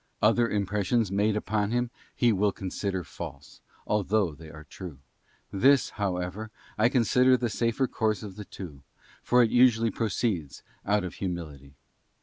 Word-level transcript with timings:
Other 0.19 0.49
impressions 0.49 1.11
made 1.11 1.35
upon 1.35 1.69
him 1.69 1.91
he 2.15 2.33
will 2.33 2.51
consider 2.51 3.03
false, 3.03 3.61
though 3.85 4.31
they 4.33 4.49
are 4.49 4.63
true; 4.63 4.97
this, 5.53 5.91
however, 5.91 6.49
I 6.75 6.89
consider 6.89 7.37
the 7.37 7.49
safer 7.51 7.85
course 7.85 8.23
of 8.23 8.35
the 8.35 8.45
two, 8.45 8.81
for 9.21 9.43
it 9.43 9.51
usually 9.51 9.91
proceeds 9.91 10.63
out 10.87 11.03
of 11.03 11.13
Humility. 11.21 11.75